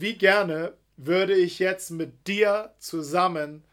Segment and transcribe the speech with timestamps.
[0.00, 3.64] wie gerne würde ich jetzt mit dir zusammen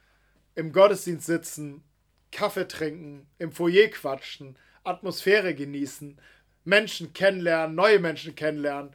[0.56, 1.84] im Gottesdienst sitzen,
[2.32, 6.19] Kaffee trinken, im Foyer quatschen, Atmosphäre genießen,
[6.66, 8.91] Menschen kennenlernen, neue Menschen kennenlernen,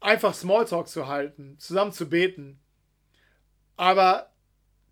[0.00, 2.58] einfach Smalltalk zu halten, zusammen zu beten.
[3.76, 4.32] Aber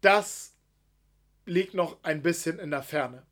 [0.00, 0.54] das
[1.46, 3.22] liegt noch ein bisschen in der Ferne.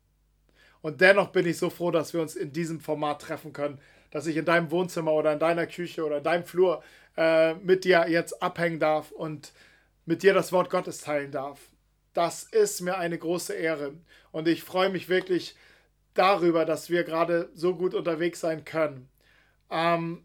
[0.81, 3.79] Und dennoch bin ich so froh, dass wir uns in diesem Format treffen können,
[4.09, 6.83] dass ich in deinem Wohnzimmer oder in deiner Küche oder in deinem Flur
[7.17, 9.51] äh, mit dir jetzt abhängen darf und
[10.05, 11.59] mit dir das Wort Gottes teilen darf.
[12.13, 13.93] Das ist mir eine große Ehre
[14.31, 15.55] und ich freue mich wirklich
[16.13, 19.09] darüber, dass wir gerade so gut unterwegs sein können.
[19.69, 20.23] Ähm,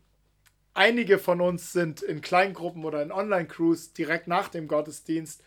[0.74, 5.43] einige von uns sind in Kleingruppen oder in Online-Crews direkt nach dem Gottesdienst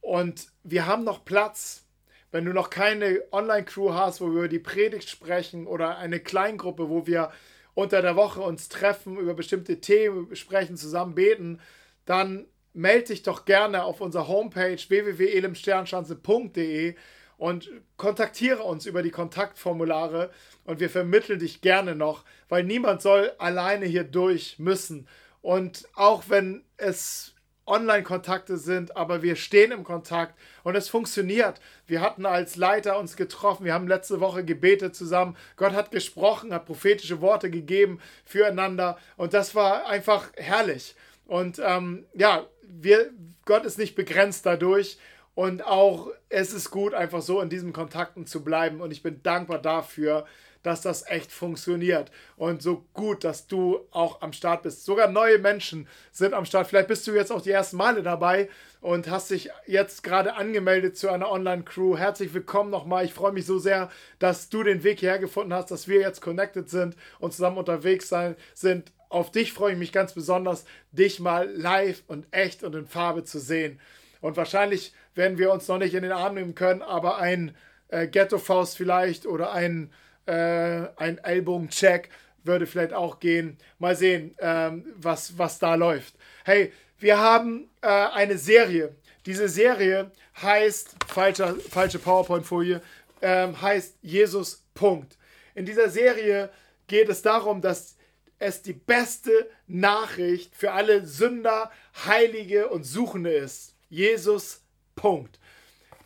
[0.00, 1.82] und wir haben noch Platz.
[2.30, 6.88] Wenn du noch keine Online-Crew hast, wo wir über die Predigt sprechen oder eine Kleingruppe,
[6.88, 7.30] wo wir
[7.76, 11.60] unter der Woche uns treffen, über bestimmte Themen sprechen, zusammen beten,
[12.06, 16.94] dann melde dich doch gerne auf unserer Homepage www.elemsternschanze.de
[17.36, 20.30] und kontaktiere uns über die Kontaktformulare
[20.64, 25.06] und wir vermitteln dich gerne noch, weil niemand soll alleine hier durch müssen.
[25.42, 27.34] Und auch wenn es
[27.66, 31.60] Online-Kontakte sind, aber wir stehen im Kontakt und es funktioniert.
[31.86, 35.36] Wir hatten als Leiter uns getroffen, wir haben letzte Woche gebetet zusammen.
[35.56, 40.94] Gott hat gesprochen, hat prophetische Worte gegeben füreinander und das war einfach herrlich.
[41.26, 43.10] Und ähm, ja, wir,
[43.44, 44.98] Gott ist nicht begrenzt dadurch
[45.34, 49.22] und auch es ist gut, einfach so in diesen Kontakten zu bleiben und ich bin
[49.22, 50.26] dankbar dafür,
[50.66, 52.10] dass das echt funktioniert.
[52.36, 54.84] Und so gut, dass du auch am Start bist.
[54.84, 56.66] Sogar neue Menschen sind am Start.
[56.66, 58.48] Vielleicht bist du jetzt auch die ersten Male dabei
[58.80, 61.96] und hast dich jetzt gerade angemeldet zu einer Online-Crew.
[61.96, 63.04] Herzlich willkommen nochmal.
[63.04, 66.20] Ich freue mich so sehr, dass du den Weg hierher gefunden hast, dass wir jetzt
[66.20, 68.90] connected sind und zusammen unterwegs sein, sind.
[69.08, 73.22] Auf dich freue ich mich ganz besonders, dich mal live und echt und in Farbe
[73.22, 73.78] zu sehen.
[74.20, 77.54] Und wahrscheinlich werden wir uns noch nicht in den Arm nehmen können, aber ein
[77.86, 79.92] äh, Ghetto-Faust vielleicht oder ein
[80.26, 82.10] äh, ein Ellbogencheck
[82.44, 83.58] würde vielleicht auch gehen.
[83.78, 86.14] Mal sehen, ähm, was, was da läuft.
[86.44, 88.94] Hey, wir haben äh, eine Serie.
[89.26, 90.10] Diese Serie
[90.40, 92.80] heißt, falsche, falsche PowerPoint-Folie,
[93.22, 95.16] ähm, heißt Jesus Punkt.
[95.54, 96.50] In dieser Serie
[96.86, 97.96] geht es darum, dass
[98.38, 101.70] es die beste Nachricht für alle Sünder,
[102.04, 103.74] Heilige und Suchende ist.
[103.88, 104.60] Jesus
[104.94, 105.38] Punkt.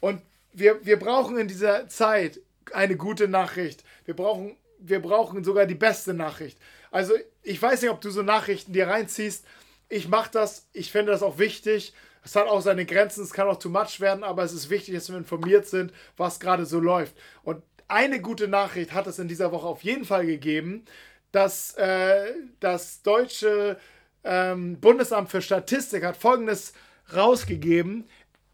[0.01, 2.41] Und wir, wir brauchen in dieser Zeit
[2.73, 3.85] eine gute Nachricht.
[4.05, 6.59] Wir brauchen, wir brauchen sogar die beste Nachricht.
[6.91, 9.45] Also ich weiß nicht, ob du so Nachrichten dir reinziehst.
[9.89, 11.95] Ich mache das, ich finde das auch wichtig.
[12.23, 14.95] Es hat auch seine Grenzen, es kann auch too much werden, aber es ist wichtig,
[14.95, 17.17] dass wir informiert sind, was gerade so läuft.
[17.43, 20.85] Und eine gute Nachricht hat es in dieser Woche auf jeden Fall gegeben,
[21.33, 23.79] dass äh, das deutsche
[24.23, 26.75] ähm, Bundesamt für Statistik hat Folgendes
[27.15, 28.09] rausgegeben.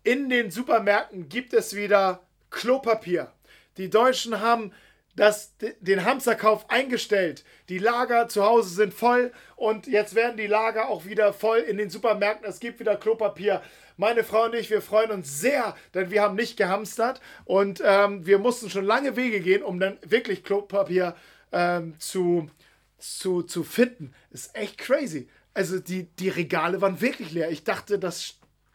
[0.05, 3.33] In den Supermärkten gibt es wieder Klopapier.
[3.77, 4.73] Die Deutschen haben
[5.17, 7.45] das, den Hamsterkauf eingestellt.
[7.69, 11.79] Die Lager zu Hause sind voll und jetzt werden die Lager auch wieder voll in
[11.79, 12.49] den Supermärkten.
[12.49, 13.63] Es gibt wieder Klopapier.
[13.97, 18.27] Meine Frau und ich, wir freuen uns sehr, denn wir haben nicht gehamstert und ähm,
[18.27, 21.17] wir mussten schon lange Wege gehen, um dann wirklich Klopapier
[21.51, 22.51] ähm, zu,
[22.99, 24.13] zu, zu finden.
[24.31, 25.31] Ist echt crazy.
[25.55, 27.51] Also die, die Regale waren wirklich leer.
[27.51, 28.35] Ich dachte, das,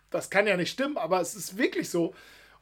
[0.10, 2.16] das kann ja nicht stimmen, aber es ist wirklich so.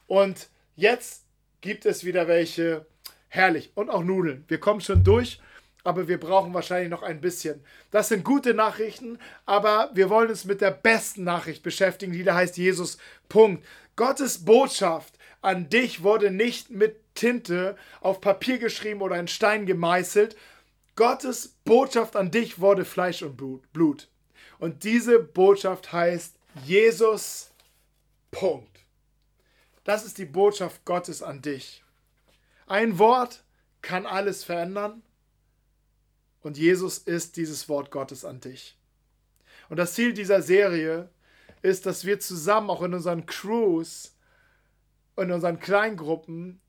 [0.06, 1.24] Und jetzt
[1.60, 2.86] gibt es wieder welche.
[3.28, 3.70] Herrlich.
[3.74, 4.44] Und auch Nudeln.
[4.48, 5.40] Wir kommen schon durch,
[5.84, 7.62] aber wir brauchen wahrscheinlich noch ein bisschen.
[7.92, 12.34] Das sind gute Nachrichten, aber wir wollen uns mit der besten Nachricht beschäftigen, die da
[12.34, 12.98] heißt Jesus.
[13.28, 13.64] Punkt.
[13.94, 20.36] Gottes Botschaft an dich wurde nicht mit Tinte auf Papier geschrieben oder in Stein gemeißelt.
[20.96, 23.36] Gottes Botschaft an dich wurde Fleisch und
[23.72, 24.08] Blut.
[24.58, 26.34] Und diese Botschaft heißt
[26.66, 27.50] Jesus.
[28.30, 28.69] Punkt.
[29.84, 31.82] Das ist die Botschaft Gottes an dich.
[32.66, 33.42] Ein Wort
[33.82, 35.02] kann alles verändern
[36.42, 38.76] und Jesus ist dieses Wort Gottes an dich.
[39.68, 41.08] Und das Ziel dieser Serie
[41.62, 44.14] ist, dass wir zusammen auch in unseren Crews,
[45.16, 46.60] in unseren Kleingruppen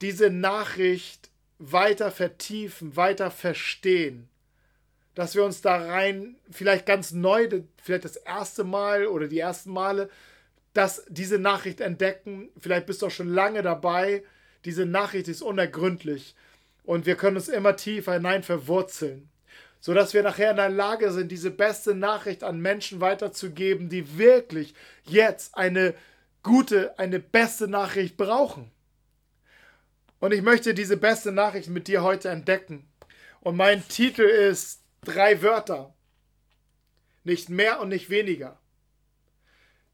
[0.00, 4.28] diese Nachricht weiter vertiefen, weiter verstehen.
[5.14, 9.70] Dass wir uns da rein, vielleicht ganz neu, vielleicht das erste Mal oder die ersten
[9.70, 10.10] Male
[10.74, 12.50] dass diese Nachricht entdecken.
[12.60, 14.22] Vielleicht bist du auch schon lange dabei.
[14.64, 16.34] Diese Nachricht ist unergründlich
[16.84, 19.28] und wir können uns immer tiefer hinein verwurzeln,
[19.80, 24.74] sodass wir nachher in der Lage sind, diese beste Nachricht an Menschen weiterzugeben, die wirklich
[25.04, 25.94] jetzt eine
[26.42, 28.70] gute, eine beste Nachricht brauchen.
[30.20, 32.88] Und ich möchte diese beste Nachricht mit dir heute entdecken.
[33.40, 35.94] Und mein Titel ist drei Wörter.
[37.24, 38.58] nicht mehr und nicht weniger.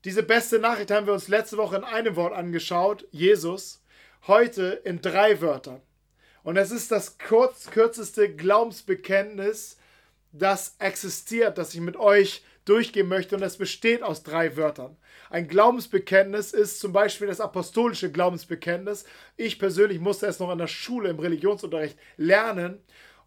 [0.05, 3.83] Diese beste Nachricht haben wir uns letzte Woche in einem Wort angeschaut, Jesus,
[4.27, 5.83] heute in drei Wörtern.
[6.43, 9.77] Und es ist das kurz, kürzeste Glaubensbekenntnis,
[10.33, 13.37] das existiert, das ich mit euch durchgehen möchte.
[13.37, 14.97] Und es besteht aus drei Wörtern.
[15.29, 19.05] Ein Glaubensbekenntnis ist zum Beispiel das apostolische Glaubensbekenntnis.
[19.37, 22.79] Ich persönlich musste es noch an der Schule im Religionsunterricht lernen.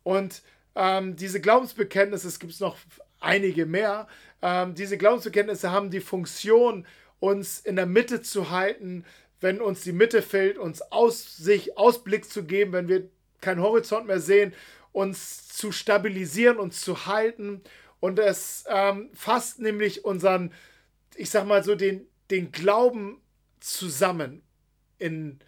[0.02, 0.42] Und
[0.76, 2.78] ähm, diese Glaubensbekenntnisse, es gibt noch
[3.24, 4.08] einige mehr,
[4.42, 6.86] ähm, diese Glaubensbekenntnisse haben die Funktion,
[7.20, 9.06] uns in der Mitte zu halten,
[9.40, 13.10] wenn uns die Mitte fehlt, uns aus sich Ausblick zu geben, wenn wir
[13.40, 14.54] keinen Horizont mehr sehen,
[14.92, 17.62] uns zu stabilisieren, uns zu halten.
[18.00, 20.54] Und es ähm, fasst nämlich unseren,
[21.16, 23.22] ich sag mal so, den, den Glauben
[23.60, 24.42] zusammen
[25.00, 25.40] in,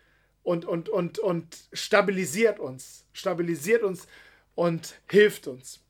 [0.44, 4.07] und, und, und, und stabilisiert uns, stabilisiert uns
[4.56, 5.85] und hilft uns.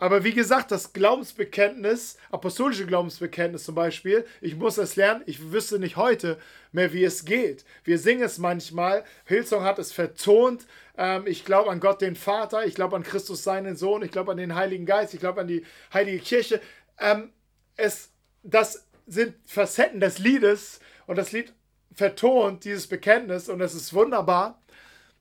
[0.00, 5.80] Aber wie gesagt, das Glaubensbekenntnis, apostolische Glaubensbekenntnis zum Beispiel, ich muss es lernen, ich wüsste
[5.80, 6.38] nicht heute
[6.70, 7.64] mehr, wie es geht.
[7.82, 10.66] Wir singen es manchmal, Hillsong hat es vertont,
[10.96, 14.30] ähm, ich glaube an Gott den Vater, ich glaube an Christus seinen Sohn, ich glaube
[14.30, 16.60] an den Heiligen Geist, ich glaube an die Heilige Kirche.
[17.00, 17.32] Ähm,
[17.76, 18.10] es,
[18.44, 20.78] das sind Facetten des Liedes
[21.08, 21.52] und das Lied
[21.92, 24.62] vertont dieses Bekenntnis und es ist wunderbar.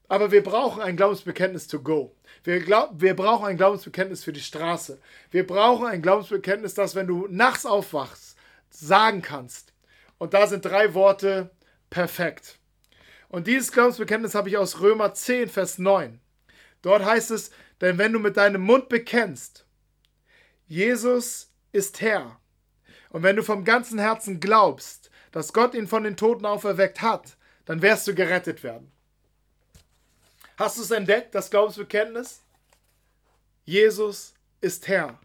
[0.08, 2.17] Aber wir brauchen ein Glaubensbekenntnis to go.
[2.48, 5.02] Wir, glaub, wir brauchen ein Glaubensbekenntnis für die Straße.
[5.32, 8.38] Wir brauchen ein Glaubensbekenntnis, das, wenn du nachts aufwachst,
[8.70, 9.74] sagen kannst.
[10.18, 11.50] Und da sind drei Worte
[11.90, 12.58] perfekt.
[13.28, 16.22] Und dieses Glaubensbekenntnis habe ich aus Römer 10, Vers 9.
[16.84, 17.52] Dort heißt es,
[17.82, 19.66] denn wenn du mit deinem Mund bekennst,
[20.68, 22.40] Jesus ist Herr,
[23.10, 27.36] und wenn du vom ganzen Herzen glaubst, dass Gott ihn von den Toten auferweckt hat,
[27.66, 28.90] dann wirst du gerettet werden.
[30.58, 32.42] Hast du es entdeckt, das Glaubensbekenntnis?
[33.64, 35.20] Jesus ist Herr.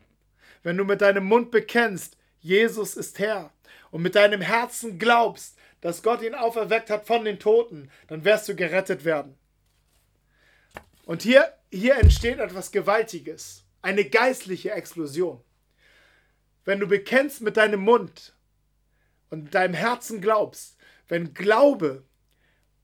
[0.62, 3.50] Wenn du mit deinem Mund bekennst, Jesus ist Herr,
[3.90, 8.46] und mit deinem Herzen glaubst, dass Gott ihn auferweckt hat von den Toten, dann wirst
[8.48, 9.36] du gerettet werden.
[11.06, 15.42] Und hier, hier entsteht etwas Gewaltiges, eine geistliche Explosion.
[16.64, 18.34] Wenn du bekennst mit deinem Mund
[19.30, 20.76] und deinem Herzen glaubst,
[21.08, 22.04] wenn Glaube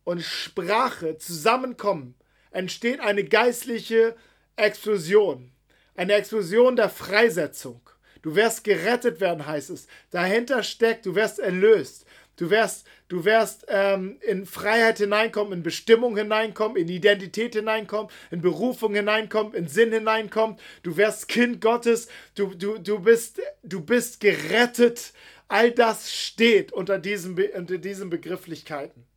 [0.04, 2.17] und Sprache zusammenkommen,
[2.50, 4.16] entsteht eine geistliche
[4.56, 5.50] Explosion.
[5.94, 7.80] Eine Explosion der Freisetzung.
[8.22, 9.86] Du wirst gerettet werden, heißt es.
[10.10, 12.04] Dahinter steckt, du wirst erlöst.
[12.36, 18.40] Du wirst, du wirst ähm, in Freiheit hineinkommen, in Bestimmung hineinkommen, in Identität hineinkommen, in
[18.40, 20.56] Berufung hineinkommen, in Sinn hineinkommen.
[20.84, 22.06] Du wirst Kind Gottes.
[22.36, 25.12] Du, du, du, bist, du bist gerettet.
[25.48, 29.07] All das steht unter diesen, unter diesen Begrifflichkeiten.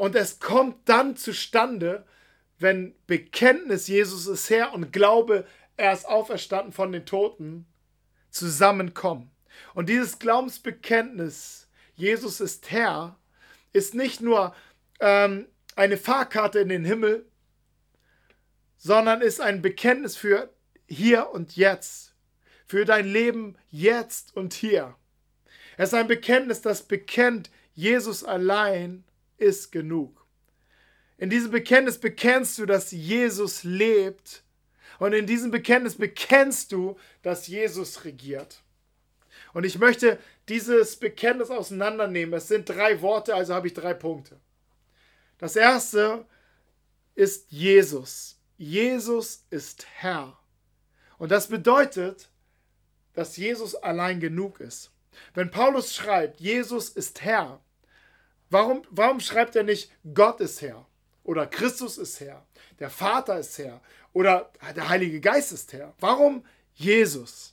[0.00, 2.06] Und es kommt dann zustande,
[2.58, 7.66] wenn Bekenntnis, Jesus ist Herr und Glaube, er ist auferstanden von den Toten,
[8.30, 9.30] zusammenkommen.
[9.74, 13.18] Und dieses Glaubensbekenntnis, Jesus ist Herr,
[13.74, 14.54] ist nicht nur
[15.00, 17.26] ähm, eine Fahrkarte in den Himmel,
[18.78, 20.48] sondern ist ein Bekenntnis für
[20.88, 22.14] hier und jetzt,
[22.66, 24.96] für dein Leben jetzt und hier.
[25.76, 29.04] Es ist ein Bekenntnis, das bekennt, Jesus allein
[29.40, 30.24] ist genug.
[31.18, 34.42] In diesem Bekenntnis bekennst du, dass Jesus lebt.
[34.98, 38.62] Und in diesem Bekenntnis bekennst du, dass Jesus regiert.
[39.52, 40.18] Und ich möchte
[40.48, 42.34] dieses Bekenntnis auseinandernehmen.
[42.34, 44.38] Es sind drei Worte, also habe ich drei Punkte.
[45.38, 46.26] Das erste
[47.14, 48.38] ist Jesus.
[48.56, 50.38] Jesus ist Herr.
[51.18, 52.30] Und das bedeutet,
[53.14, 54.90] dass Jesus allein genug ist.
[55.34, 57.60] Wenn Paulus schreibt, Jesus ist Herr,
[58.50, 60.84] Warum, warum schreibt er nicht, Gott ist Herr?
[61.22, 62.44] Oder Christus ist Herr?
[62.80, 63.80] Der Vater ist Herr?
[64.12, 65.94] Oder der Heilige Geist ist Herr?
[66.00, 67.52] Warum Jesus?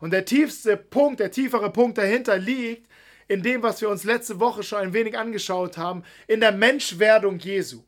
[0.00, 2.88] Und der tiefste Punkt, der tiefere Punkt dahinter liegt
[3.28, 7.38] in dem, was wir uns letzte Woche schon ein wenig angeschaut haben, in der Menschwerdung
[7.38, 7.84] Jesu.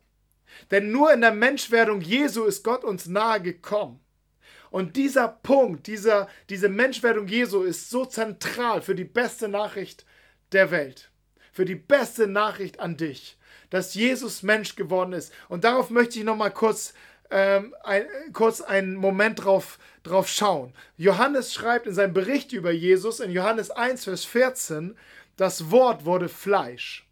[0.70, 4.00] Denn nur in der Menschwerdung Jesu ist Gott uns nahe gekommen.
[4.70, 10.04] Und dieser Punkt, dieser, diese Menschwerdung Jesu ist so zentral für die beste Nachricht
[10.52, 11.09] der Welt
[11.52, 13.36] für die beste Nachricht an dich,
[13.70, 15.32] dass Jesus Mensch geworden ist.
[15.48, 16.94] Und darauf möchte ich nochmal kurz,
[17.30, 20.72] ähm, ein, kurz einen Moment drauf, drauf schauen.
[20.96, 24.96] Johannes schreibt in seinem Bericht über Jesus in Johannes 1, Vers 14,
[25.36, 27.06] das Wort wurde Fleisch.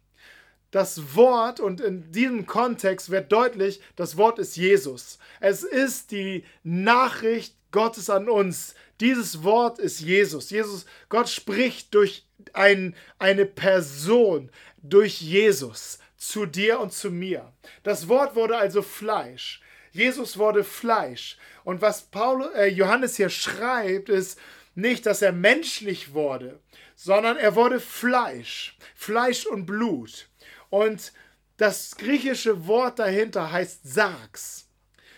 [0.71, 5.17] Das Wort, und in diesem Kontext wird deutlich, das Wort ist Jesus.
[5.39, 8.75] Es ist die Nachricht Gottes an uns.
[8.99, 10.49] Dieses Wort ist Jesus.
[10.49, 17.51] Jesus, Gott spricht durch ein, eine Person durch Jesus zu dir und zu mir.
[17.83, 19.61] Das Wort wurde also Fleisch.
[19.91, 21.37] Jesus wurde Fleisch.
[21.63, 24.39] Und was Paulus, äh, Johannes hier schreibt, ist
[24.75, 26.59] nicht, dass er menschlich wurde,
[26.95, 28.77] sondern er wurde Fleisch.
[28.95, 30.27] Fleisch und Blut.
[30.69, 31.13] Und
[31.57, 34.65] das griechische Wort dahinter heißt Sarx.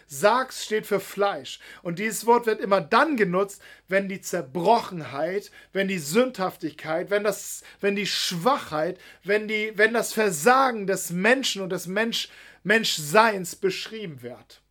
[0.08, 1.60] Sarx steht für Fleisch.
[1.84, 7.64] Und dieses Wort wird immer dann genutzt, wenn die Zerbrochenheit, wenn die Sündhaftigkeit, wenn, das,
[7.80, 12.28] wenn die Schwachheit, wenn, die, wenn das Versagen des Menschen und des Mensch,
[12.64, 14.62] Menschseins beschrieben wird.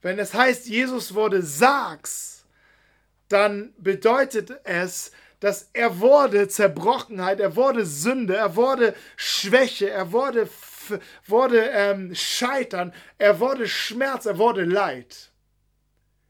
[0.00, 2.44] Wenn es heißt, Jesus wurde Sarx,
[3.28, 10.48] dann bedeutet es, dass er wurde Zerbrochenheit, er wurde Sünde, er wurde Schwäche, er wurde
[11.26, 15.30] wurde ähm, Scheitern, er wurde Schmerz, er wurde Leid.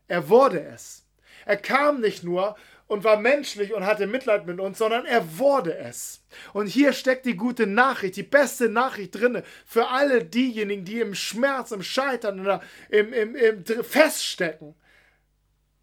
[0.09, 1.05] Er wurde es.
[1.47, 5.77] Er kam nicht nur und war menschlich und hatte Mitleid mit uns, sondern er wurde
[5.77, 6.25] es.
[6.55, 11.15] Und hier steckt die gute Nachricht, die beste Nachricht drin für alle diejenigen, die im
[11.15, 14.75] Schmerz, im Scheitern oder im, im, im feststecken.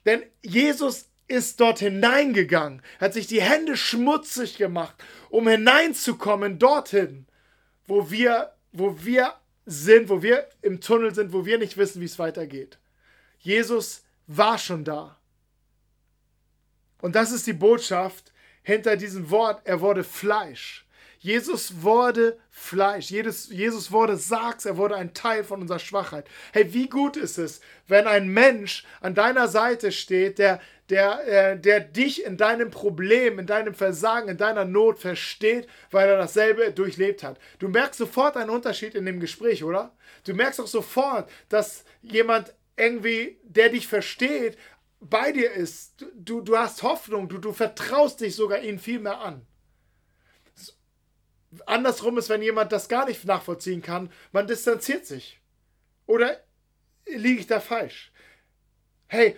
[0.05, 4.95] Denn Jesus ist dort hineingegangen, hat sich die Hände schmutzig gemacht,
[5.29, 7.25] um hineinzukommen dorthin,
[7.87, 9.33] wo wir wo wir
[9.65, 12.77] sind, wo wir im Tunnel sind, wo wir nicht wissen, wie es weitergeht.
[13.39, 15.17] Jesus war schon da.
[17.01, 20.84] Und das ist die Botschaft hinter diesem Wort, er wurde Fleisch.
[21.25, 23.09] Jesus wurde Fleisch.
[23.09, 26.27] Jesus, Jesus wurde Sargs, er wurde ein Teil von unserer Schwachheit.
[26.53, 31.59] Hey, wie gut ist es, wenn ein Mensch an deiner Seite steht, der, der, äh,
[31.59, 36.71] der dich in deinem Problem, in deinem Versagen, in deiner Not versteht, weil er dasselbe
[36.71, 37.39] durchlebt hat.
[37.57, 39.95] Du merkst sofort einen Unterschied in dem Gespräch, oder?
[40.25, 44.59] Du merkst auch sofort, dass jemand irgendwie, der dich versteht,
[44.99, 46.05] bei dir ist.
[46.13, 49.41] Du, du hast Hoffnung, du, du vertraust dich sogar ihnen viel mehr an
[51.65, 55.39] andersrum ist, wenn jemand das gar nicht nachvollziehen kann, man distanziert sich.
[56.07, 56.39] Oder
[57.05, 58.11] liege ich da falsch?
[59.07, 59.35] Hey,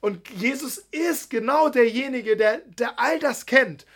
[0.00, 3.86] und Jesus ist genau derjenige, der, der all das kennt.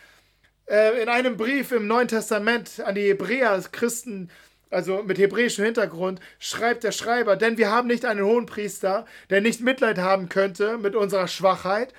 [0.67, 4.31] Äh, in einem Brief im Neuen Testament an die Hebräer, Christen,
[4.71, 9.41] also mit hebräischem Hintergrund, schreibt der Schreiber, denn wir haben nicht einen hohen Priester, der
[9.41, 11.93] nicht Mitleid haben könnte mit unserer Schwachheit,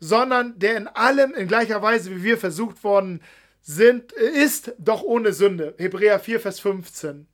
[0.00, 5.02] sondern der in allem in gleicher Weise wie wir versucht worden ist, sind, ist doch
[5.02, 5.74] ohne Sünde.
[5.78, 7.26] Hebräer 4, Vers 15.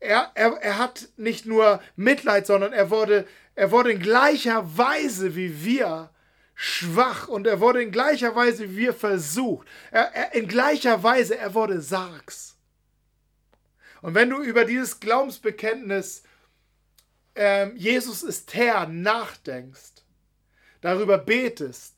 [0.00, 5.36] Er, er, er hat nicht nur Mitleid, sondern er wurde, er wurde in gleicher Weise
[5.36, 6.10] wie wir
[6.54, 9.66] schwach und er wurde in gleicher Weise wie wir versucht.
[9.90, 12.56] Er, er, in gleicher Weise, er wurde Sargs.
[14.02, 16.22] Und wenn du über dieses Glaubensbekenntnis,
[17.34, 20.02] ähm, Jesus ist Herr, nachdenkst,
[20.80, 21.94] darüber betest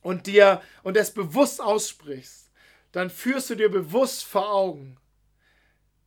[0.00, 2.43] und dir und es bewusst aussprichst,
[2.94, 4.96] dann führst du dir bewusst vor Augen,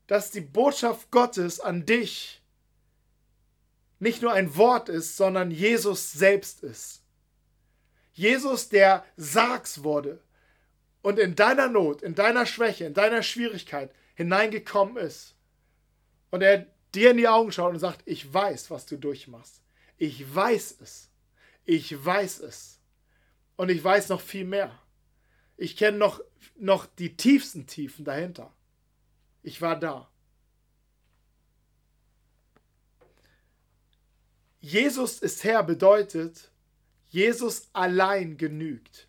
[0.08, 2.42] dass die Botschaft Gottes an dich
[4.00, 7.04] nicht nur ein Wort ist, sondern Jesus selbst ist.
[8.14, 10.22] Jesus, der Sargs wurde
[11.02, 15.36] und in deiner Not, in deiner Schwäche, in deiner Schwierigkeit hineingekommen ist.
[16.32, 19.62] Und er dir in die Augen schaut und sagt, ich weiß, was du durchmachst.
[19.98, 21.10] Ich weiß es.
[21.66, 22.80] Ich weiß es.
[23.58, 24.72] Und ich weiß noch viel mehr.
[25.58, 26.22] Ich kenne noch,
[26.56, 28.54] noch die tiefsten Tiefen dahinter.
[29.42, 30.10] Ich war da.
[34.60, 36.52] Jesus ist Herr bedeutet,
[37.10, 39.08] Jesus allein genügt.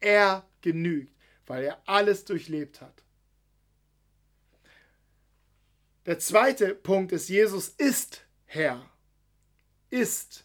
[0.00, 1.14] Er genügt,
[1.46, 3.02] weil er alles durchlebt hat.
[6.06, 8.90] Der zweite Punkt ist, Jesus ist Herr.
[9.90, 10.44] Ist.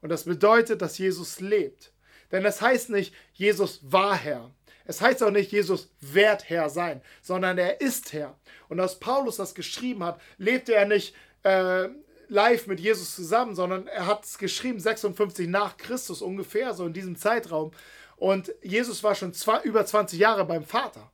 [0.00, 1.92] Und das bedeutet, dass Jesus lebt.
[2.30, 4.54] Denn das heißt nicht, Jesus war Herr.
[4.84, 8.36] Es heißt auch nicht, Jesus wird Herr sein, sondern er ist Herr.
[8.68, 11.88] Und als Paulus das geschrieben hat, lebte er nicht äh,
[12.28, 16.92] live mit Jesus zusammen, sondern er hat es geschrieben 56 nach Christus ungefähr, so in
[16.92, 17.72] diesem Zeitraum.
[18.16, 21.10] Und Jesus war schon zwei, über 20 Jahre beim Vater.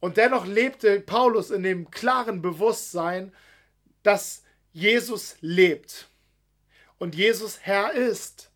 [0.00, 3.32] Und dennoch lebte Paulus in dem klaren Bewusstsein,
[4.02, 6.08] dass Jesus lebt
[6.98, 8.49] und Jesus Herr ist.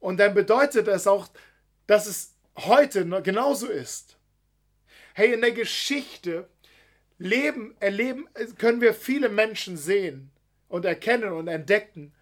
[0.00, 1.28] Und dann bedeutet es auch,
[1.86, 4.16] dass es heute genauso ist.
[5.14, 6.48] Hey, in der Geschichte
[7.18, 8.28] leben, erleben,
[8.58, 10.30] können wir viele Menschen sehen
[10.68, 12.12] und erkennen und entdecken,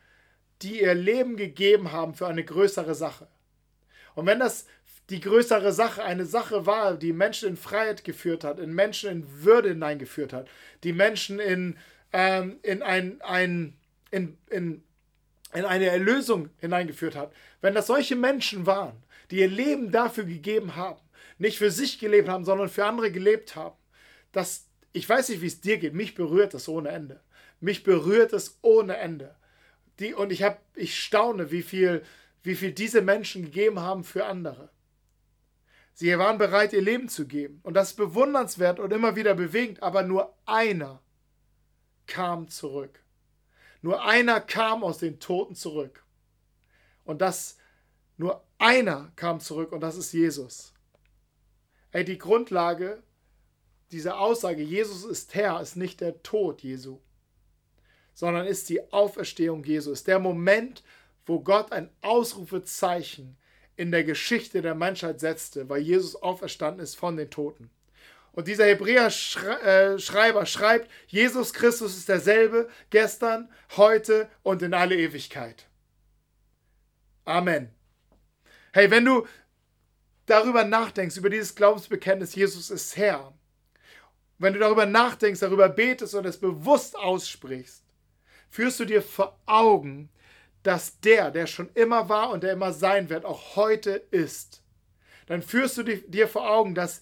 [0.62, 3.28] die ihr Leben gegeben haben für eine größere Sache.
[4.14, 4.66] Und wenn das
[5.10, 9.44] die größere Sache eine Sache war, die Menschen in Freiheit geführt hat, in Menschen in
[9.44, 10.48] Würde hineingeführt hat,
[10.82, 11.78] die Menschen in,
[12.12, 13.74] ähm, in ein, ein
[14.10, 14.82] in, in
[15.54, 20.76] in eine Erlösung hineingeführt hat, wenn das solche Menschen waren, die ihr Leben dafür gegeben
[20.76, 21.00] haben,
[21.38, 23.76] nicht für sich gelebt haben, sondern für andere gelebt haben,
[24.32, 27.20] dass ich weiß nicht, wie es dir geht, mich berührt es ohne Ende.
[27.60, 29.34] Mich berührt es ohne Ende.
[29.98, 32.02] Die, und ich, hab, ich staune, wie viel,
[32.42, 34.70] wie viel diese Menschen gegeben haben für andere.
[35.94, 37.60] Sie waren bereit, ihr Leben zu geben.
[37.64, 41.02] Und das ist bewundernswert und immer wieder bewegend, aber nur einer
[42.06, 43.00] kam zurück.
[43.80, 46.04] Nur einer kam aus den Toten zurück.
[47.04, 47.56] Und das,
[48.16, 50.74] nur einer kam zurück und das ist Jesus.
[51.92, 53.02] Ey, die Grundlage
[53.92, 56.98] dieser Aussage, Jesus ist Herr, ist nicht der Tod Jesu,
[58.12, 60.82] sondern ist die Auferstehung Jesu, ist der Moment,
[61.24, 63.38] wo Gott ein Ausrufezeichen
[63.76, 67.70] in der Geschichte der Menschheit setzte, weil Jesus auferstanden ist von den Toten.
[68.38, 75.66] Und dieser Hebräer-Schreiber schreibt, Jesus Christus ist derselbe gestern, heute und in alle Ewigkeit.
[77.24, 77.74] Amen.
[78.72, 79.26] Hey, wenn du
[80.26, 83.36] darüber nachdenkst, über dieses Glaubensbekenntnis, Jesus ist Herr,
[84.38, 87.82] wenn du darüber nachdenkst, darüber betest und es bewusst aussprichst,
[88.50, 90.10] führst du dir vor Augen,
[90.62, 94.62] dass der, der schon immer war und der immer sein wird, auch heute ist.
[95.26, 97.00] Dann führst du dir vor Augen, dass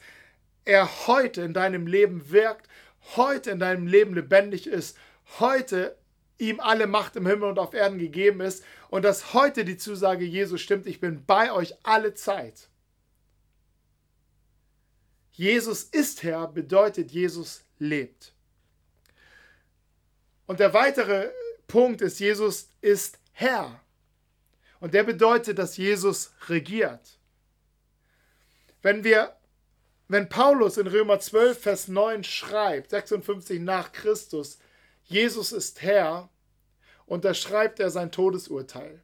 [0.66, 2.68] er heute in deinem Leben wirkt,
[3.16, 4.99] heute in deinem Leben lebendig ist,
[5.38, 5.96] heute
[6.38, 10.25] ihm alle Macht im Himmel und auf Erden gegeben ist und dass heute die Zusage
[10.25, 12.68] Jesu stimmt, ich bin bei euch alle Zeit.
[15.32, 18.35] Jesus ist Herr bedeutet, Jesus lebt.
[20.46, 21.30] Und der weitere
[21.66, 23.80] Punkt ist, Jesus ist Herr.
[24.80, 27.18] Und der bedeutet, dass Jesus regiert.
[28.82, 29.36] Wenn wir,
[30.08, 34.58] wenn Paulus in Römer 12, Vers 9 schreibt, 56 nach Christus,
[35.04, 36.28] Jesus ist Herr,
[37.06, 39.02] unterschreibt er sein Todesurteil.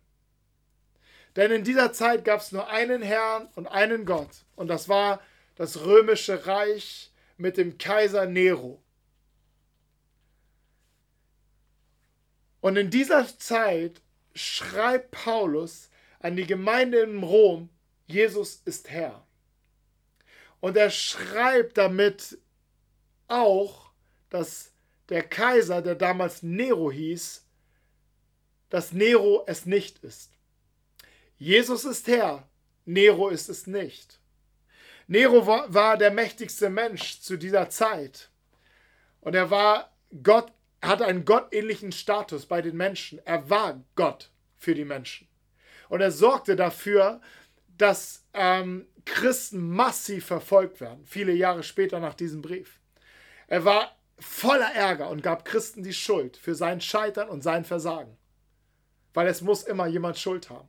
[1.37, 4.44] Denn in dieser Zeit gab es nur einen Herrn und einen Gott.
[4.54, 5.21] Und das war
[5.56, 8.82] das römische Reich mit dem Kaiser Nero.
[12.61, 14.00] Und in dieser Zeit
[14.35, 15.90] schreibt Paulus
[16.21, 17.70] an die Gemeinde in Rom,
[18.07, 19.27] Jesus ist Herr.
[20.62, 22.38] Und er schreibt damit
[23.27, 23.90] auch,
[24.31, 24.70] dass
[25.09, 27.44] der Kaiser, der damals Nero hieß,
[28.70, 30.31] dass Nero es nicht ist.
[31.37, 32.48] Jesus ist Herr,
[32.85, 34.20] Nero ist es nicht.
[35.09, 38.31] Nero war, der mächtigste Mensch zu dieser Zeit.
[39.20, 43.18] Und er war Gott, hatte einen gottähnlichen Status bei den Menschen.
[43.27, 45.27] Er war Gott für die Menschen.
[45.88, 47.20] Und er sorgte dafür,
[47.77, 52.81] dass ähm, Christen massiv verfolgt werden, viele Jahre später nach diesem Brief.
[53.47, 58.17] Er war voller Ärger und gab Christen die Schuld für sein Scheitern und sein Versagen.
[59.15, 60.69] Weil es muss immer jemand Schuld haben.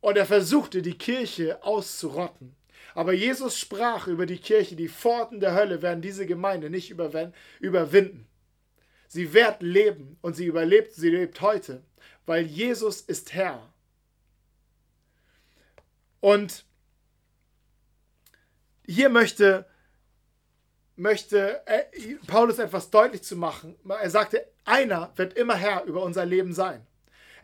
[0.00, 2.54] Und er versuchte, die Kirche auszurotten.
[2.94, 8.26] Aber Jesus sprach über die Kirche, die Pforten der Hölle werden diese Gemeinde nicht überwinden.
[9.08, 11.82] Sie wird leben und sie überlebt, sie lebt heute,
[12.26, 13.72] weil Jesus ist Herr.
[16.20, 16.64] Und
[18.86, 19.66] hier möchte,
[20.96, 21.84] möchte äh,
[22.26, 23.76] Paulus etwas deutlich zu machen.
[23.88, 26.86] Er sagte, einer wird immer Herr über unser Leben sein.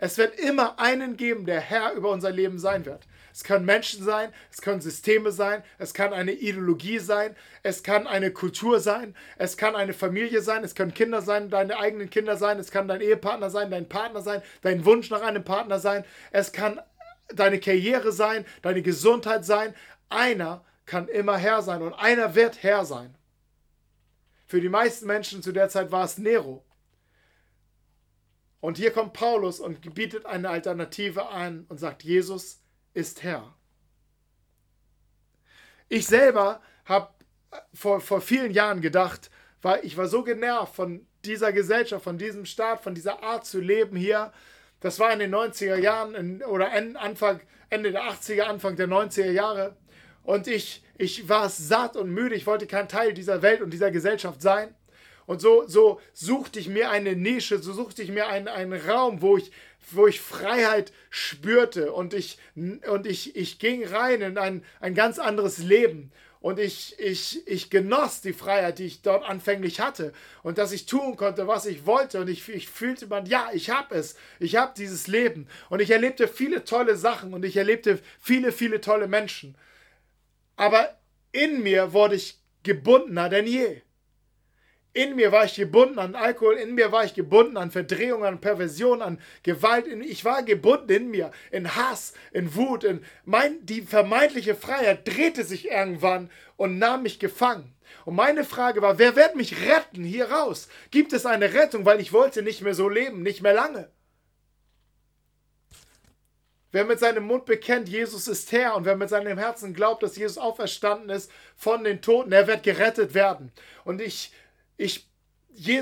[0.03, 3.07] Es wird immer einen geben, der Herr über unser Leben sein wird.
[3.33, 8.07] Es können Menschen sein, es können Systeme sein, es kann eine Ideologie sein, es kann
[8.07, 12.37] eine Kultur sein, es kann eine Familie sein, es können Kinder sein, deine eigenen Kinder
[12.37, 16.05] sein, es kann dein Ehepartner sein, dein Partner sein, dein Wunsch nach einem Partner sein,
[16.33, 16.81] es kann
[17.35, 19.75] deine Karriere sein, deine Gesundheit sein.
[20.09, 23.15] Einer kann immer Herr sein und einer wird Herr sein.
[24.49, 26.65] Für die meisten Menschen zu der Zeit war es Nero.
[28.59, 32.61] Und hier kommt Paulus und bietet eine Alternative an und sagt, Jesus
[32.93, 33.55] ist Herr.
[35.89, 37.15] Ich selber habe
[37.73, 39.31] vor, vor vielen Jahren gedacht,
[39.63, 43.61] weil ich war so genervt von dieser Gesellschaft, von diesem Staat, von dieser Art zu
[43.61, 44.33] leben hier.
[44.81, 49.31] Das war in den 90er Jahren in, oder Anfang, Ende der 80er, Anfang der 90er
[49.31, 49.77] Jahre.
[50.31, 52.37] Und ich, ich war satt und müde.
[52.37, 54.73] Ich wollte kein Teil dieser Welt und dieser Gesellschaft sein.
[55.27, 59.23] Und so, so suchte ich mir eine Nische, so suchte ich mir einen, einen Raum,
[59.23, 59.51] wo ich,
[59.91, 61.91] wo ich Freiheit spürte.
[61.91, 66.13] Und ich, und ich, ich ging rein in ein, ein ganz anderes Leben.
[66.39, 70.13] Und ich, ich, ich genoss die Freiheit, die ich dort anfänglich hatte.
[70.45, 72.21] Und dass ich tun konnte, was ich wollte.
[72.21, 74.15] Und ich, ich fühlte man, ja, ich habe es.
[74.39, 75.49] Ich habe dieses Leben.
[75.71, 77.35] Und ich erlebte viele tolle Sachen.
[77.35, 79.57] Und ich erlebte viele, viele tolle Menschen.
[80.61, 81.01] Aber
[81.33, 83.81] in mir wurde ich gebundener denn je.
[84.93, 88.43] in mir war ich gebunden an Alkohol, in mir war ich gebunden an Verdrehung, an
[88.43, 89.87] Perversion, an Gewalt.
[89.87, 92.85] Ich war gebunden in mir, in Hass, in Wut.
[92.85, 97.75] In mein, die vermeintliche Freiheit drehte sich irgendwann und nahm mich gefangen.
[98.05, 100.69] Und meine Frage war, wer wird mich retten hier raus?
[100.91, 103.91] Gibt es eine Rettung, weil ich wollte nicht mehr so leben, nicht mehr lange?
[106.73, 110.17] Wer mit seinem Mund bekennt, Jesus ist Herr und wer mit seinem Herzen glaubt, dass
[110.17, 113.51] Jesus auferstanden ist von den Toten, der wird gerettet werden.
[113.85, 114.33] Und ich
[114.81, 115.07] ich,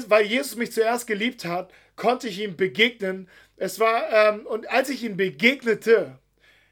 [0.08, 3.28] weil Jesus mich zuerst geliebt hat, konnte ich ihm begegnen.
[3.56, 6.18] Es war, ähm, und als ich ihm begegnete,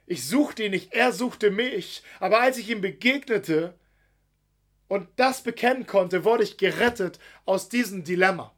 [0.07, 3.75] ich suchte ihn nicht, er suchte mich, aber als ich ihm begegnete
[4.89, 8.55] und das bekennen konnte, wurde ich gerettet aus diesem Dilemma.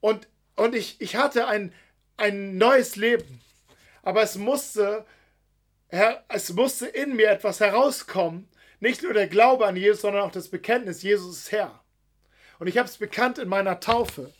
[0.00, 1.72] Und, und ich, ich hatte ein,
[2.16, 3.40] ein neues Leben,
[4.04, 5.04] aber es musste,
[6.28, 8.48] es musste in mir etwas herauskommen,
[8.80, 11.80] nicht nur der Glaube an Jesus, sondern auch das Bekenntnis, Jesus ist Herr.
[12.58, 14.32] Und ich habe es bekannt in meiner Taufe.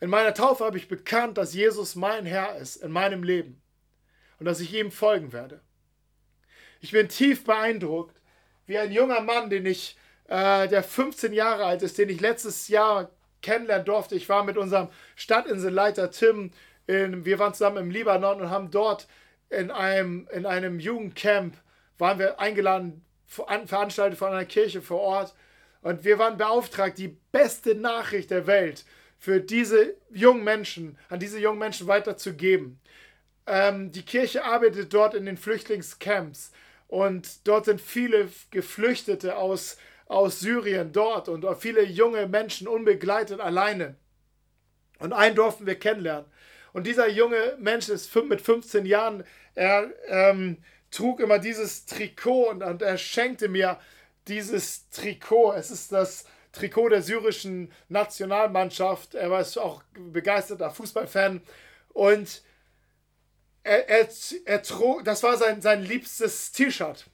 [0.00, 3.62] In meiner Taufe habe ich bekannt, dass Jesus mein Herr ist in meinem Leben
[4.38, 5.60] und dass ich ihm folgen werde.
[6.80, 8.20] Ich bin tief beeindruckt,
[8.66, 9.96] wie ein junger Mann, den ich,
[10.28, 14.16] äh, der 15 Jahre alt ist, den ich letztes Jahr kennenlernen durfte.
[14.16, 16.50] Ich war mit unserem Stadtinselleiter Tim,
[16.86, 19.06] in, wir waren zusammen im Libanon und haben dort
[19.50, 21.56] in einem, in einem Jugendcamp,
[21.98, 25.34] waren wir eingeladen, veranstaltet von einer Kirche vor Ort
[25.82, 28.84] und wir waren beauftragt, die beste Nachricht der Welt
[29.18, 32.80] für diese jungen Menschen, an diese jungen Menschen weiterzugeben.
[33.46, 36.52] Ähm, die Kirche arbeitet dort in den Flüchtlingscamps
[36.88, 43.96] und dort sind viele Geflüchtete aus, aus Syrien dort und viele junge Menschen unbegleitet alleine.
[44.98, 46.26] Und einen durften wir kennenlernen.
[46.72, 50.58] Und dieser junge Mensch ist mit 15 Jahren, er ähm,
[50.90, 53.78] trug immer dieses Trikot und, und er schenkte mir
[54.28, 55.52] dieses Trikot.
[55.54, 59.14] Es ist das Trikot der syrischen Nationalmannschaft.
[59.14, 61.42] Er war auch begeisterter Fußballfan.
[61.88, 62.42] Und
[63.64, 64.08] er, er,
[64.44, 67.06] er trug, das war sein, sein liebstes T-Shirt.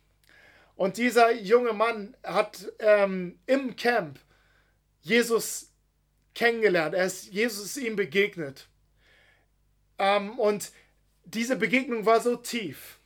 [0.77, 4.19] Und dieser junge Mann hat ähm, im Camp
[5.01, 5.73] Jesus
[6.35, 6.95] kennengelernt.
[6.95, 8.69] Er ist, Jesus ist ihm begegnet.
[9.99, 10.73] Ähm, und
[11.25, 12.99] diese Begegnung war so tief,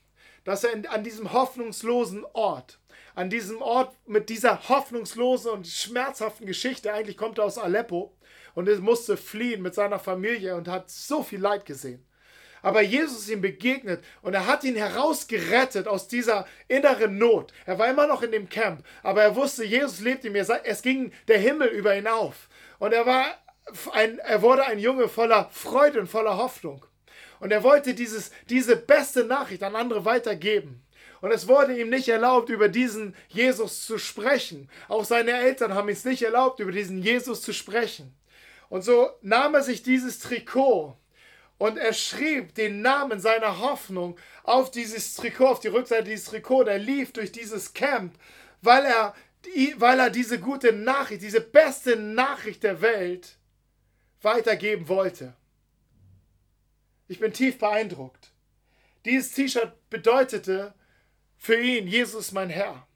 [0.45, 2.79] dass er in, an diesem hoffnungslosen Ort
[3.15, 6.93] an diesem Ort mit dieser hoffnungslosen und schmerzhaften Geschichte.
[6.93, 8.17] Eigentlich kommt er aus Aleppo
[8.55, 12.05] und er musste fliehen mit seiner Familie und hat so viel Leid gesehen.
[12.65, 17.53] Aber Jesus ist ihm begegnet und er hat ihn herausgerettet aus dieser inneren Not.
[17.67, 20.47] Er war immer noch in dem Camp, aber er wusste, Jesus lebt in mir.
[20.65, 22.49] Es ging der Himmel über ihn auf.
[22.79, 23.27] Und er war
[23.93, 26.85] ein, er wurde ein Junge voller Freude und voller Hoffnung.
[27.41, 30.83] Und er wollte dieses, diese beste Nachricht an andere weitergeben.
[31.21, 34.69] Und es wurde ihm nicht erlaubt, über diesen Jesus zu sprechen.
[34.89, 38.15] Auch seine Eltern haben es nicht erlaubt, über diesen Jesus zu sprechen.
[38.69, 40.97] Und so nahm er sich dieses Trikot
[41.59, 46.69] und er schrieb den Namen seiner Hoffnung auf dieses Trikot, auf die Rückseite dieses Trikots.
[46.69, 48.15] Er lief durch dieses Camp,
[48.63, 49.15] weil er,
[49.77, 53.37] weil er diese gute Nachricht, diese beste Nachricht der Welt
[54.23, 55.35] weitergeben wollte.
[57.09, 58.33] Ich bin tief beeindruckt.
[59.05, 60.75] Dieses T-Shirt bedeutete,
[61.37, 62.87] für ihn, Jesus mein Herr.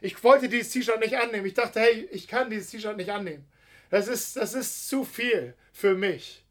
[0.00, 1.46] Ich wollte dieses T-Shirt nicht annehmen.
[1.46, 3.46] Ich dachte, hey, ich kann dieses T-Shirt nicht annehmen.
[3.90, 6.44] Das ist, das ist zu viel für mich.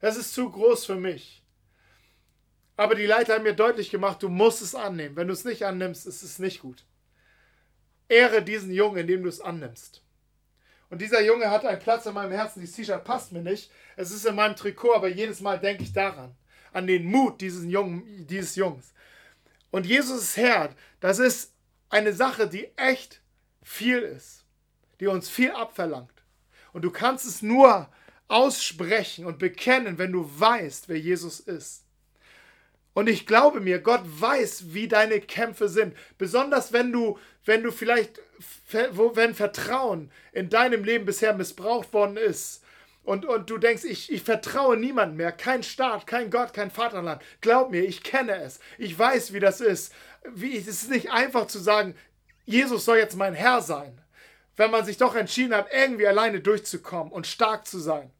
[0.00, 1.42] Das ist zu groß für mich.
[2.76, 5.16] Aber die Leiter haben mir deutlich gemacht, du musst es annehmen.
[5.16, 6.84] Wenn du es nicht annimmst, ist es nicht gut.
[8.08, 10.02] Ehre diesen Jungen, indem du es annimmst.
[10.90, 12.60] Und dieser Junge hat einen Platz in meinem Herzen.
[12.60, 13.70] Dieses T-Shirt passt mir nicht.
[13.96, 16.34] Es ist in meinem Trikot, aber jedes Mal denke ich daran.
[16.72, 18.92] An den Mut dieses, Jungen, dieses Jungs.
[19.70, 21.52] Und Jesus ist Herr, das ist
[21.90, 23.20] eine Sache, die echt
[23.62, 24.44] viel ist,
[25.00, 26.22] die uns viel abverlangt.
[26.72, 27.88] Und du kannst es nur
[28.28, 31.84] aussprechen und bekennen, wenn du weißt, wer Jesus ist.
[32.98, 35.96] Und ich glaube mir, Gott weiß, wie deine Kämpfe sind.
[36.18, 38.20] Besonders wenn du, wenn du vielleicht,
[38.72, 42.64] wenn Vertrauen in deinem Leben bisher missbraucht worden ist
[43.04, 47.22] und, und du denkst, ich, ich vertraue niemandem mehr, kein Staat, kein Gott, kein Vaterland.
[47.40, 48.58] Glaub mir, ich kenne es.
[48.78, 49.92] Ich weiß, wie das ist.
[50.34, 51.94] Wie, es ist nicht einfach zu sagen,
[52.46, 53.96] Jesus soll jetzt mein Herr sein,
[54.56, 58.10] wenn man sich doch entschieden hat, irgendwie alleine durchzukommen und stark zu sein.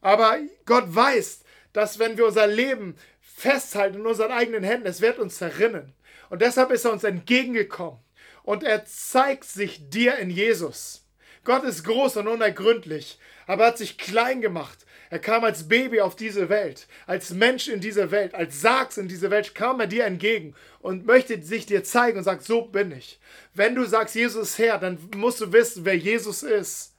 [0.00, 2.96] Aber Gott weiß, dass wenn wir unser Leben
[3.42, 5.92] festhalten in unseren eigenen Händen, es wird uns zerrinnen.
[6.30, 8.00] Und deshalb ist er uns entgegengekommen.
[8.42, 11.06] Und er zeigt sich dir in Jesus.
[11.44, 14.86] Gott ist groß und unergründlich aber er hat sich klein gemacht.
[15.10, 19.08] Er kam als Baby auf diese Welt, als Mensch in diese Welt, als Sargs in
[19.08, 22.92] diese Welt, kam er dir entgegen und möchte sich dir zeigen und sagt, so bin
[22.92, 23.20] ich.
[23.52, 26.94] Wenn du sagst, Jesus ist Herr, dann musst du wissen, wer Jesus ist.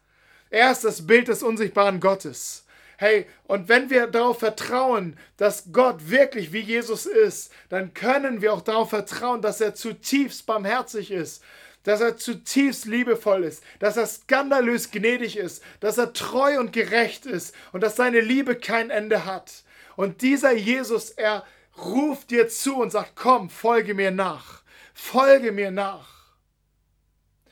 [0.51, 2.65] Er ist das Bild des unsichtbaren Gottes.
[3.03, 8.53] Hey, und wenn wir darauf vertrauen, dass Gott wirklich wie Jesus ist, dann können wir
[8.53, 11.43] auch darauf vertrauen, dass er zutiefst barmherzig ist,
[11.83, 17.25] dass er zutiefst liebevoll ist, dass er skandalös gnädig ist, dass er treu und gerecht
[17.25, 19.65] ist und dass seine Liebe kein Ende hat.
[19.97, 21.45] Und dieser Jesus, er
[21.77, 24.63] ruft dir zu und sagt, komm, folge mir nach,
[24.93, 26.37] folge mir nach.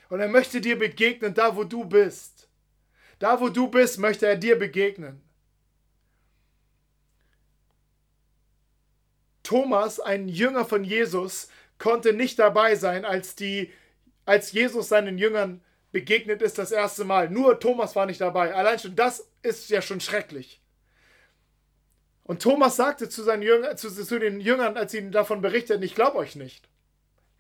[0.08, 2.48] Und er möchte dir begegnen, da wo du bist.
[3.20, 5.22] Da wo du bist, möchte er dir begegnen.
[9.44, 13.72] Thomas, ein Jünger von Jesus, konnte nicht dabei sein, als die
[14.26, 17.30] als Jesus seinen Jüngern begegnet ist das erste Mal.
[17.30, 18.54] Nur Thomas war nicht dabei.
[18.54, 20.62] Allein schon das ist ja schon schrecklich.
[22.24, 25.84] Und Thomas sagte zu, seinen Jüngern, zu, zu den Jüngern, als sie ihm davon berichteten,
[25.84, 26.70] ich glaube euch nicht.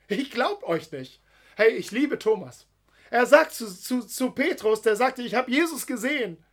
[0.07, 1.21] Ich glaube euch nicht.
[1.55, 2.67] Hey, ich liebe Thomas.
[3.09, 6.43] Er sagt zu, zu, zu Petrus, der sagte, ich habe Jesus gesehen.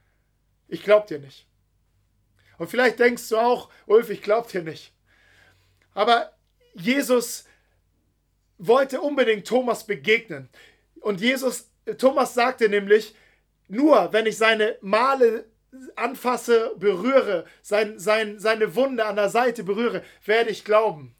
[0.69, 1.47] Ich glaube dir nicht.
[2.59, 4.93] Und vielleicht denkst du auch, Ulf, ich glaube dir nicht.
[5.99, 6.31] Aber
[6.75, 7.45] Jesus
[8.57, 10.49] wollte unbedingt Thomas begegnen.
[11.01, 13.17] Und Jesus, Thomas sagte nämlich,
[13.67, 15.47] nur wenn ich seine Male
[15.97, 21.17] anfasse, berühre, sein, sein, seine Wunde an der Seite berühre, werde ich glauben.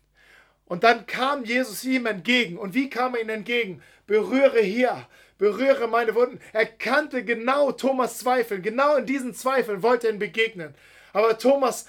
[0.65, 2.57] Und dann kam Jesus ihm entgegen.
[2.57, 3.83] Und wie kam er ihm entgegen?
[4.07, 6.39] Berühre hier, berühre meine Wunden.
[6.53, 8.63] Er kannte genau Thomas Zweifel.
[8.63, 10.73] Genau in diesen Zweifeln wollte er ihm begegnen.
[11.13, 11.87] Aber Thomas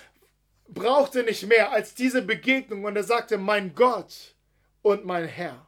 [0.73, 4.35] brauchte nicht mehr als diese Begegnung und er sagte, mein Gott,
[4.81, 5.67] und mein Herr.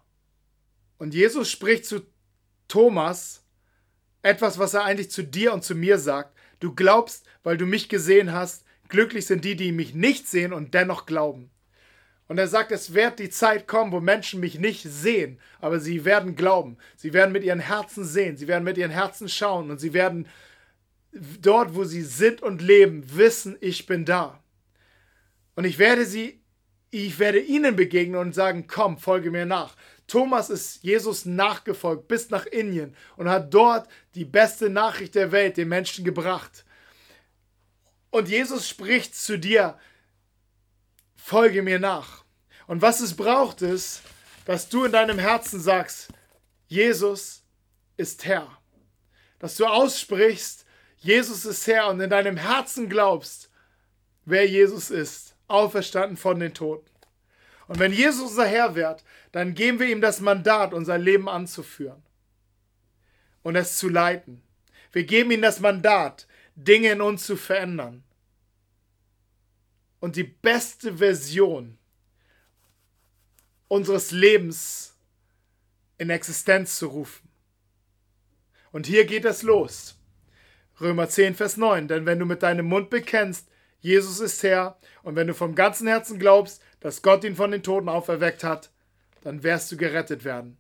[0.98, 2.02] Und Jesus spricht zu
[2.68, 3.44] Thomas
[4.22, 6.38] etwas, was er eigentlich zu dir und zu mir sagt.
[6.60, 8.64] Du glaubst, weil du mich gesehen hast.
[8.88, 11.50] Glücklich sind die, die mich nicht sehen und dennoch glauben.
[12.28, 16.06] Und er sagt, es wird die Zeit kommen, wo Menschen mich nicht sehen, aber sie
[16.06, 16.78] werden glauben.
[16.96, 20.28] Sie werden mit ihren Herzen sehen, sie werden mit ihren Herzen schauen und sie werden
[21.42, 24.41] dort, wo sie sind und leben, wissen, ich bin da.
[25.56, 26.42] Und ich werde sie
[26.92, 29.76] ich werde ihnen begegnen und sagen, komm, folge mir nach.
[30.08, 35.56] Thomas ist Jesus nachgefolgt bis nach Indien und hat dort die beste Nachricht der Welt
[35.56, 36.66] den Menschen gebracht.
[38.10, 39.80] Und Jesus spricht zu dir,
[41.16, 42.26] folge mir nach.
[42.68, 44.02] Und was es braucht ist,
[44.44, 46.10] dass du in deinem Herzen sagst,
[46.68, 47.44] Jesus
[47.96, 48.50] ist Herr.
[49.40, 50.66] Dass du aussprichst,
[50.98, 53.50] Jesus ist Herr und in deinem Herzen glaubst,
[54.26, 56.90] wer Jesus ist auferstanden von den Toten.
[57.68, 62.02] Und wenn Jesus unser Herr wird, dann geben wir ihm das Mandat, unser Leben anzuführen
[63.44, 64.42] und es zu leiten.
[64.92, 68.04] Wir geben ihm das Mandat, Dinge in uns zu verändern
[70.00, 71.78] und die beste Version
[73.68, 74.98] unseres Lebens
[75.98, 77.30] in Existenz zu rufen.
[78.72, 79.98] Und hier geht es los.
[80.82, 81.88] Römer 10, Vers 9.
[81.88, 83.48] Denn wenn du mit deinem Mund bekennst,
[83.82, 84.78] Jesus ist Herr.
[85.04, 88.72] Und wenn du vom ganzen Herzen glaubst, dass Gott ihn von den Toten auferweckt hat,
[89.22, 90.58] dann wirst du gerettet werden.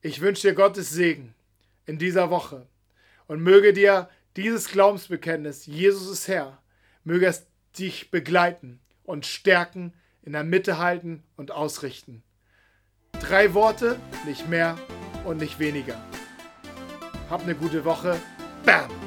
[0.00, 1.34] Ich wünsche dir Gottes Segen
[1.84, 2.66] in dieser Woche
[3.26, 6.62] und möge dir dieses Glaubensbekenntnis, Jesus ist Herr,
[7.04, 7.46] möge es
[7.78, 12.22] dich begleiten und stärken, in der Mitte halten und ausrichten.
[13.20, 14.76] Drei Worte, nicht mehr
[15.24, 16.00] und nicht weniger.
[17.30, 18.20] Hab eine gute Woche.
[18.64, 19.05] Bam!